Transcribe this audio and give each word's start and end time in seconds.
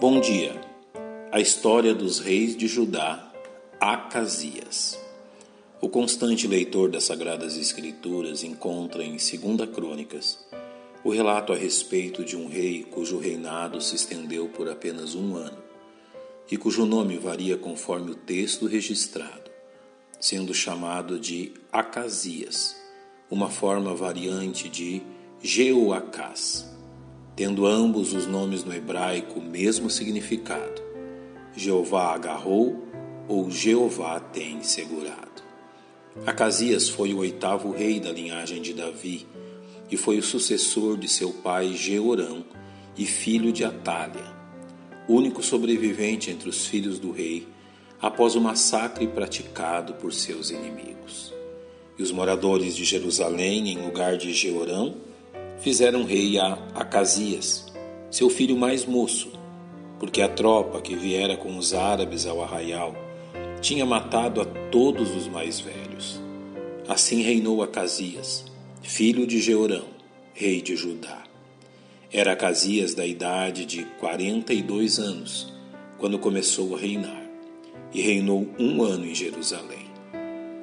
Bom 0.00 0.18
dia. 0.18 0.58
A 1.30 1.40
história 1.40 1.94
dos 1.94 2.20
reis 2.20 2.56
de 2.56 2.66
Judá, 2.66 3.30
Acasias. 3.78 4.98
O 5.78 5.90
constante 5.90 6.48
leitor 6.48 6.90
das 6.90 7.04
Sagradas 7.04 7.54
Escrituras 7.58 8.42
encontra 8.42 9.04
em 9.04 9.10
2 9.10 9.70
Crônicas 9.74 10.38
o 11.04 11.10
relato 11.10 11.52
a 11.52 11.56
respeito 11.56 12.24
de 12.24 12.34
um 12.34 12.48
rei 12.48 12.82
cujo 12.82 13.18
reinado 13.18 13.78
se 13.82 13.94
estendeu 13.94 14.48
por 14.48 14.70
apenas 14.70 15.14
um 15.14 15.36
ano 15.36 15.58
e 16.50 16.56
cujo 16.56 16.86
nome 16.86 17.18
varia 17.18 17.58
conforme 17.58 18.12
o 18.12 18.14
texto 18.14 18.66
registrado, 18.66 19.50
sendo 20.18 20.54
chamado 20.54 21.20
de 21.20 21.52
Acasias, 21.70 22.74
uma 23.30 23.50
forma 23.50 23.94
variante 23.94 24.66
de 24.66 25.02
Jeoacás 25.42 26.79
tendo 27.40 27.66
ambos 27.66 28.12
os 28.12 28.26
nomes 28.26 28.64
no 28.64 28.74
hebraico 28.74 29.40
o 29.40 29.42
mesmo 29.42 29.88
significado. 29.88 30.82
Jeová 31.56 32.14
agarrou 32.14 32.86
ou 33.26 33.50
Jeová 33.50 34.20
tem 34.20 34.62
segurado. 34.62 35.42
Acasias 36.26 36.90
foi 36.90 37.14
o 37.14 37.20
oitavo 37.20 37.70
rei 37.70 37.98
da 37.98 38.12
linhagem 38.12 38.60
de 38.60 38.74
Davi 38.74 39.26
e 39.90 39.96
foi 39.96 40.18
o 40.18 40.22
sucessor 40.22 40.98
de 40.98 41.08
seu 41.08 41.32
pai 41.32 41.72
Jeorão 41.72 42.44
e 42.94 43.06
filho 43.06 43.50
de 43.50 43.64
Atália, 43.64 44.26
único 45.08 45.42
sobrevivente 45.42 46.30
entre 46.30 46.50
os 46.50 46.66
filhos 46.66 46.98
do 46.98 47.10
rei 47.10 47.48
após 48.02 48.34
o 48.34 48.40
massacre 48.42 49.06
praticado 49.06 49.94
por 49.94 50.12
seus 50.12 50.50
inimigos. 50.50 51.32
E 51.98 52.02
os 52.02 52.12
moradores 52.12 52.76
de 52.76 52.84
Jerusalém, 52.84 53.70
em 53.70 53.78
lugar 53.78 54.18
de 54.18 54.30
Jeorão, 54.34 55.08
fizeram 55.60 56.04
rei 56.04 56.38
a 56.38 56.54
Acasias, 56.74 57.66
seu 58.10 58.30
filho 58.30 58.56
mais 58.56 58.84
moço, 58.84 59.30
porque 59.98 60.22
a 60.22 60.28
tropa 60.28 60.80
que 60.80 60.96
viera 60.96 61.36
com 61.36 61.56
os 61.56 61.74
árabes 61.74 62.26
ao 62.26 62.42
arraial 62.42 62.94
tinha 63.60 63.84
matado 63.84 64.40
a 64.40 64.44
todos 64.44 65.14
os 65.14 65.28
mais 65.28 65.60
velhos. 65.60 66.20
Assim 66.88 67.22
reinou 67.22 67.62
Acasias, 67.62 68.44
filho 68.82 69.26
de 69.26 69.40
Jeorão, 69.40 69.84
rei 70.32 70.62
de 70.62 70.74
Judá. 70.74 71.22
Era 72.10 72.32
Acasias 72.32 72.94
da 72.94 73.06
idade 73.06 73.64
de 73.66 73.84
quarenta 74.00 74.52
e 74.52 74.62
dois 74.62 74.98
anos, 74.98 75.52
quando 75.98 76.18
começou 76.18 76.74
a 76.74 76.78
reinar, 76.78 77.22
e 77.92 78.00
reinou 78.00 78.48
um 78.58 78.82
ano 78.82 79.06
em 79.06 79.14
Jerusalém. 79.14 79.90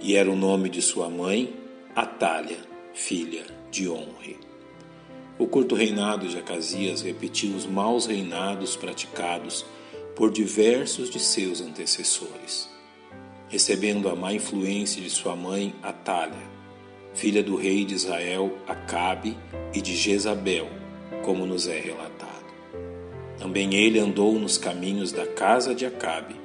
E 0.02 0.16
era 0.16 0.30
o 0.30 0.36
nome 0.36 0.70
de 0.70 0.82
sua 0.82 1.10
mãe, 1.10 1.54
Atália, 1.96 2.58
filha 2.94 3.46
de 3.72 3.88
Onre. 3.88 4.47
O 5.40 5.46
curto 5.46 5.76
reinado 5.76 6.28
de 6.28 6.36
Acasias 6.36 7.02
repetiu 7.02 7.56
os 7.56 7.64
maus 7.64 8.08
reinados 8.08 8.76
praticados 8.76 9.64
por 10.16 10.32
diversos 10.32 11.12
de 11.12 11.20
seus 11.20 11.62
antecessores, 11.62 12.68
recebendo 13.48 14.10
a 14.10 14.16
má 14.16 14.34
influência 14.34 15.00
de 15.00 15.12
sua 15.12 15.36
mãe 15.36 15.76
Atália, 15.84 16.42
filha 17.14 17.44
do 17.44 17.56
rei 17.56 17.86
de 17.86 17.94
Israel 17.94 18.58
Acabe 18.68 19.38
e 19.76 19.80
de 19.80 19.96
Jezabel, 19.96 20.68
como 21.24 21.46
nos 21.46 21.68
é 21.68 21.80
relatado. 21.80 22.48
Também 23.38 23.76
ele 23.76 24.00
andou 24.00 24.40
nos 24.40 24.58
caminhos 24.58 25.12
da 25.12 25.28
casa 25.28 25.76
de 25.76 25.86
Acabe, 25.86 26.36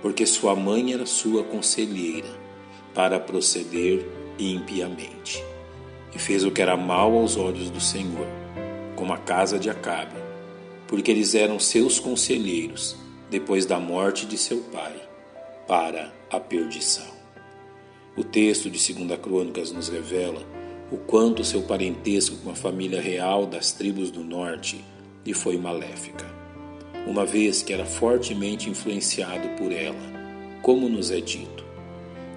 porque 0.00 0.24
sua 0.24 0.56
mãe 0.56 0.94
era 0.94 1.04
sua 1.04 1.44
conselheira, 1.44 2.40
para 2.94 3.20
proceder 3.20 4.02
impiamente 4.38 5.49
e 6.14 6.18
fez 6.18 6.44
o 6.44 6.50
que 6.50 6.62
era 6.62 6.76
mal 6.76 7.16
aos 7.16 7.36
olhos 7.36 7.70
do 7.70 7.80
Senhor, 7.80 8.26
como 8.96 9.12
a 9.12 9.18
casa 9.18 9.58
de 9.58 9.70
Acabe, 9.70 10.16
porque 10.86 11.10
eles 11.10 11.34
eram 11.34 11.58
seus 11.58 11.98
conselheiros 11.98 12.96
depois 13.30 13.64
da 13.64 13.78
morte 13.78 14.26
de 14.26 14.36
seu 14.36 14.58
pai, 14.72 14.94
para 15.68 16.12
a 16.30 16.40
perdição. 16.40 17.06
O 18.16 18.24
texto 18.24 18.68
de 18.68 18.92
2 18.92 19.20
Crônicas 19.20 19.70
nos 19.70 19.88
revela 19.88 20.42
o 20.90 20.96
quanto 20.96 21.44
seu 21.44 21.62
parentesco 21.62 22.36
com 22.38 22.50
a 22.50 22.54
família 22.56 23.00
real 23.00 23.46
das 23.46 23.70
tribos 23.70 24.10
do 24.10 24.24
norte 24.24 24.84
lhe 25.24 25.32
foi 25.32 25.56
maléfica, 25.56 26.26
uma 27.06 27.24
vez 27.24 27.62
que 27.62 27.72
era 27.72 27.84
fortemente 27.84 28.68
influenciado 28.68 29.48
por 29.50 29.70
ela, 29.70 29.96
como 30.60 30.88
nos 30.88 31.12
é 31.12 31.20
dito. 31.20 31.64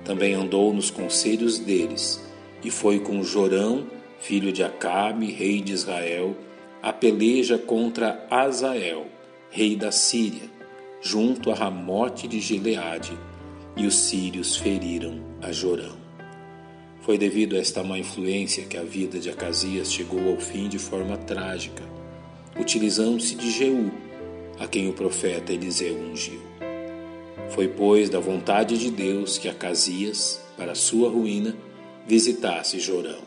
Também 0.05 0.35
andou 0.35 0.71
nos 0.71 0.91
conselhos 0.91 1.57
deles 1.57 2.21
e 2.63 2.71
foi 2.71 2.99
com 2.99 3.23
Jorão, 3.23 3.85
filho 4.19 4.51
de 4.51 4.63
Acabe, 4.63 5.31
rei 5.31 5.61
de 5.61 5.73
Israel, 5.73 6.35
a 6.81 6.93
peleja 6.93 7.57
contra 7.57 8.25
Azael, 8.29 9.05
rei 9.49 9.75
da 9.75 9.91
Síria, 9.91 10.49
junto 11.01 11.51
a 11.51 11.55
Ramote 11.55 12.27
de 12.27 12.39
Gileade, 12.39 13.17
e 13.75 13.85
os 13.85 13.95
sírios 13.95 14.55
feriram 14.55 15.19
a 15.41 15.51
Jorão. 15.51 15.97
Foi 17.01 17.17
devido 17.17 17.55
a 17.55 17.59
esta 17.59 17.83
má 17.83 17.97
influência 17.97 18.63
que 18.63 18.77
a 18.77 18.83
vida 18.83 19.19
de 19.19 19.29
Acasias 19.29 19.91
chegou 19.91 20.29
ao 20.29 20.37
fim 20.37 20.69
de 20.69 20.79
forma 20.79 21.17
trágica, 21.17 21.83
utilizando-se 22.57 23.35
de 23.35 23.51
Jeú, 23.51 23.91
a 24.59 24.67
quem 24.67 24.87
o 24.87 24.93
profeta 24.93 25.51
Eliseu 25.51 25.97
ungiu. 25.97 26.39
Foi, 27.49 27.67
pois, 27.67 28.09
da 28.09 28.19
vontade 28.19 28.77
de 28.77 28.89
Deus 28.89 29.37
que 29.37 29.49
Acasias, 29.49 30.41
para 30.55 30.75
sua 30.75 31.09
ruína, 31.09 31.55
visitasse 32.07 32.79
Jorão. 32.79 33.21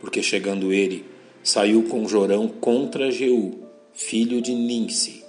Porque 0.00 0.22
chegando 0.22 0.72
ele, 0.72 1.04
saiu 1.42 1.84
com 1.84 2.08
Jorão 2.08 2.48
contra 2.48 3.10
Jeú, 3.10 3.58
filho 3.92 4.40
de 4.40 4.54
Ninse, 4.54 5.24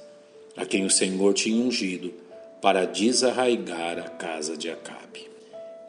a 0.56 0.66
quem 0.66 0.86
o 0.86 0.90
Senhor 0.90 1.34
tinha 1.34 1.64
ungido 1.64 2.14
para 2.62 2.86
desarraigar 2.86 3.97
a 3.97 4.09
casa 4.09 4.58
de 4.58 4.70
Acabe. 4.70 5.30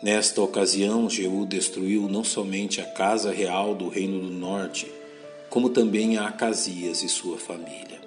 Nesta 0.03 0.41
ocasião, 0.41 1.11
Jeú 1.11 1.45
destruiu 1.45 2.09
não 2.09 2.25
somente 2.25 2.81
a 2.81 2.85
casa 2.85 3.31
real 3.31 3.75
do 3.75 3.89
reino 3.89 4.19
do 4.19 4.31
norte, 4.31 4.91
como 5.51 5.69
também 5.69 6.17
a 6.17 6.29
Acasias 6.29 7.03
e 7.03 7.09
sua 7.09 7.37
família. 7.37 8.01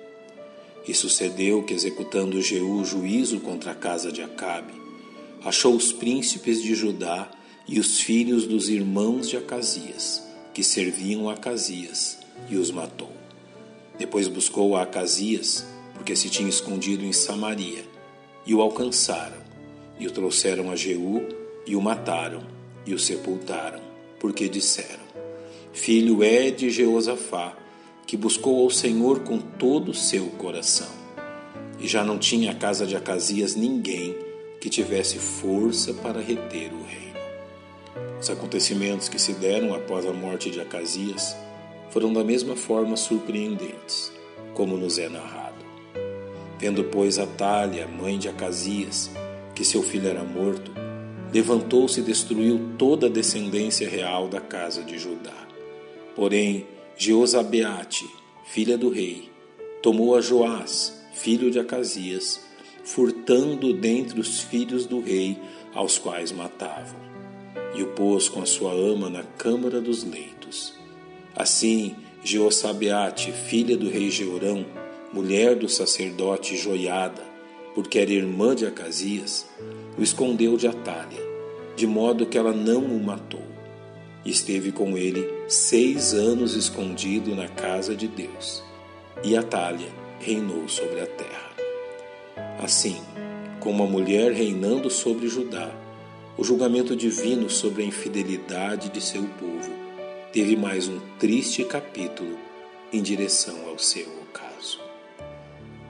E 0.88 0.94
sucedeu 0.94 1.62
que, 1.64 1.74
executando 1.74 2.42
Jeú 2.42 2.84
juízo 2.84 3.40
contra 3.42 3.72
a 3.72 3.76
casa 3.76 4.12
de 4.12 4.24
Acabe, 4.24 4.74
achou 5.44 5.76
os 5.76 5.92
príncipes 5.92 6.64
de 6.64 6.74
Judá 6.74 7.30
e 7.68 7.80
os 7.80 8.00
filhos 8.00 8.46
dos 8.46 8.70
irmãos 8.70 9.30
de 9.30 9.38
Acasias, 9.38 10.24
que 10.54 10.64
serviam 10.64 11.30
a 11.30 11.34
Acasias, 11.34 12.20
e 12.50 12.58
os 12.58 12.72
matou. 12.72 13.12
Depois 13.98 14.28
buscou 14.28 14.76
a 14.76 14.84
Acasias, 14.84 15.66
porque 15.94 16.16
se 16.16 16.30
tinha 16.30 16.50
escondido 16.50 17.06
em 17.06 17.14
Samaria, 17.14 17.86
e 18.46 18.54
o 18.54 18.62
alcançaram, 18.62 19.38
e 20.00 20.06
o 20.06 20.12
trouxeram 20.12 20.70
a 20.72 20.76
Jeú, 20.76 21.26
e 21.66 21.76
o 21.76 21.82
mataram, 21.82 22.44
e 22.86 22.94
o 22.94 23.00
sepultaram, 23.00 23.82
porque 24.20 24.50
disseram: 24.50 25.04
Filho 25.72 26.24
é 26.24 26.52
de 26.52 26.70
Jeosafá, 26.70 27.56
que 28.06 28.18
buscou 28.18 28.62
ao 28.62 28.70
Senhor 28.70 29.22
com 29.22 29.40
todo 29.40 29.92
o 29.92 29.94
seu 29.94 30.26
coração. 30.32 30.92
E 31.80 31.88
já 31.88 32.04
não 32.04 32.18
tinha 32.18 32.52
a 32.52 32.56
casa 32.56 32.86
de 32.86 32.96
Acasias 32.96 33.56
ninguém 33.56 34.16
que 34.60 34.70
tivesse 34.70 35.18
força 35.18 35.94
para 35.94 36.22
reter 36.22 36.74
o 36.74 36.84
rei. 36.84 37.13
Os 38.24 38.30
acontecimentos 38.30 39.10
que 39.10 39.20
se 39.20 39.34
deram 39.34 39.74
após 39.74 40.06
a 40.06 40.14
morte 40.14 40.50
de 40.50 40.62
Acasias 40.62 41.36
foram 41.90 42.14
da 42.14 42.24
mesma 42.24 42.56
forma 42.56 42.96
surpreendentes, 42.96 44.14
como 44.54 44.78
nos 44.78 44.98
é 44.98 45.10
narrado. 45.10 45.66
Vendo, 46.58 46.86
pois, 46.86 47.20
Atália, 47.20 47.86
mãe 47.86 48.18
de 48.18 48.30
Acasias, 48.30 49.12
que 49.54 49.66
seu 49.66 49.84
filho 49.84 50.08
era 50.08 50.24
morto, 50.24 50.72
levantou-se 51.34 52.00
e 52.00 52.04
destruiu 52.04 52.72
toda 52.78 53.08
a 53.08 53.10
descendência 53.10 53.90
real 53.90 54.30
da 54.30 54.40
casa 54.40 54.84
de 54.84 54.98
Judá. 54.98 55.46
Porém, 56.16 56.66
Jeozabeate, 56.96 58.10
filha 58.46 58.78
do 58.78 58.88
rei, 58.88 59.30
tomou 59.82 60.16
a 60.16 60.22
Joás, 60.22 60.98
filho 61.14 61.52
de 61.52 61.60
Acasias, 61.60 62.40
furtando 62.86 63.74
dentre 63.74 64.18
os 64.18 64.40
filhos 64.40 64.86
do 64.86 65.02
rei, 65.02 65.38
aos 65.74 65.98
quais 65.98 66.32
matavam 66.32 67.13
e 67.76 67.84
o 67.84 67.88
pôs 67.88 68.30
com 68.30 68.42
a 68.42 68.46
sua 68.46 68.72
ama 68.72 69.10
na 69.10 69.24
câmara 69.24 69.82
dos 69.82 70.04
leitos. 70.04 70.74
Assim, 71.36 71.96
Jeosabeate, 72.24 73.32
filha 73.32 73.76
do 73.76 73.90
rei 73.90 74.10
Jeorão, 74.10 74.66
mulher 75.12 75.56
do 75.56 75.68
sacerdote 75.68 76.56
Joiada, 76.56 77.22
porque 77.74 78.00
era 78.00 78.12
irmã 78.12 78.56
de 78.56 78.66
Acasias, 78.66 79.48
o 79.98 80.04
escondeu 80.04 80.56
de 80.58 80.68
Atália, 80.68 81.22
de 81.76 81.88
modo 81.88 82.26
que 82.26 82.38
ela 82.38 82.54
não 82.54 82.82
o 82.82 83.04
matou. 83.04 83.44
Esteve 84.26 84.72
com 84.72 84.98
ele 84.98 85.28
seis 85.48 86.14
anos 86.14 86.56
escondido 86.56 87.36
na 87.36 87.48
casa 87.48 87.96
de 87.96 88.08
Deus. 88.08 88.64
E 89.24 89.36
Atália 89.36 89.90
reinou 90.20 90.68
sobre 90.70 91.02
a 91.02 91.08
terra. 91.08 91.52
Assim, 92.64 93.02
como 93.60 93.84
a 93.84 93.88
mulher 93.88 94.32
reinando 94.32 94.90
sobre 94.90 95.28
Judá, 95.28 95.70
o 96.38 96.44
julgamento 96.44 96.96
divino 96.96 97.50
sobre 97.50 97.84
a 97.84 97.86
infidelidade 97.86 98.90
de 98.90 99.00
seu 99.00 99.24
povo 99.24 99.72
teve 100.32 100.56
mais 100.56 100.88
um 100.88 101.00
triste 101.20 101.64
capítulo 101.64 102.38
em 102.92 103.02
direção 103.02 103.68
ao 103.68 103.78
seu 103.78 104.08
ocaso. 104.22 104.80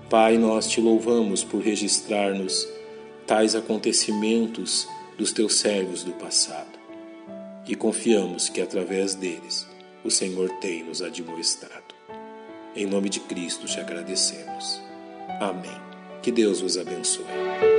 Pai, 0.10 0.38
nós 0.38 0.68
te 0.68 0.82
louvamos 0.82 1.44
por 1.44 1.62
registrar-nos 1.62 2.68
tais 3.26 3.56
acontecimentos 3.56 4.88
dos 5.18 5.32
teus 5.32 5.56
servos 5.56 6.04
do 6.04 6.12
passado 6.14 6.80
e 7.68 7.76
confiamos 7.76 8.50
que 8.50 8.62
através 8.62 9.16
deles 9.16 9.66
o 10.04 10.12
Senhor 10.12 10.50
tem 10.60 10.84
nos 10.84 11.02
admoestado. 11.02 11.96
Em 12.76 12.86
nome 12.86 13.10
de 13.10 13.22
Cristo 13.22 13.66
te 13.66 13.80
agradecemos. 13.80 14.82
Amém. 15.40 15.82
Que 16.22 16.32
Deus 16.32 16.60
vos 16.60 16.78
abençoe. 16.78 17.73